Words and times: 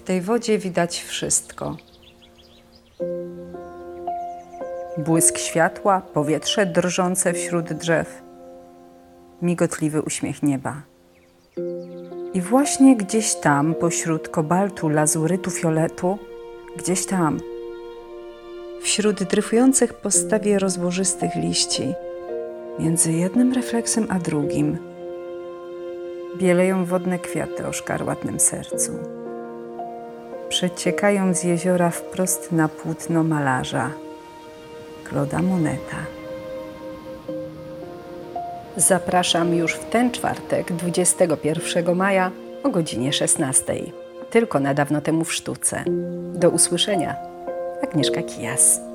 tej 0.00 0.20
wodzie 0.20 0.58
widać 0.58 1.02
wszystko. 1.02 1.76
Błysk 4.98 5.38
światła, 5.38 6.00
powietrze 6.00 6.66
drżące 6.66 7.32
wśród 7.32 7.72
drzew, 7.72 8.22
migotliwy 9.42 10.02
uśmiech 10.02 10.42
nieba. 10.42 10.82
I 12.34 12.40
właśnie 12.40 12.96
gdzieś 12.96 13.34
tam, 13.34 13.74
pośród 13.74 14.28
kobaltu, 14.28 14.88
lazurytu, 14.88 15.50
fioletu, 15.50 16.18
gdzieś 16.76 17.06
tam, 17.06 17.40
wśród 18.82 19.22
dryfujących 19.22 19.94
po 19.94 20.10
stawie 20.10 20.58
rozłożystych 20.58 21.34
liści, 21.34 21.94
między 22.78 23.12
jednym 23.12 23.52
refleksem 23.52 24.06
a 24.08 24.18
drugim, 24.18 24.78
bieleją 26.36 26.84
wodne 26.84 27.18
kwiaty 27.18 27.66
o 27.66 27.72
szkarłatnym 27.72 28.40
sercu. 28.40 29.21
Przeciekają 30.62 31.34
z 31.34 31.44
jeziora 31.44 31.90
wprost 31.90 32.52
na 32.52 32.68
płótno 32.68 33.22
malarza, 33.22 33.90
Claude'a 35.10 35.42
Moneta. 35.42 35.96
Zapraszam 38.76 39.54
już 39.54 39.74
w 39.74 39.84
ten 39.84 40.10
czwartek, 40.10 40.72
21 40.72 41.94
maja 41.94 42.30
o 42.62 42.68
godzinie 42.68 43.12
16. 43.12 43.74
Tylko 44.30 44.60
na 44.60 44.74
dawno 44.74 45.00
temu 45.00 45.24
w 45.24 45.34
sztuce. 45.34 45.84
Do 46.34 46.50
usłyszenia. 46.50 47.16
Agnieszka 47.82 48.22
Kijas. 48.22 48.91